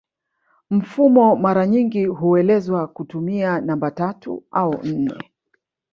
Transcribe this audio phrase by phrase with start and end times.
[0.69, 5.15] Mfumo mara nyingi huelezewa kutumia namba tatu au nne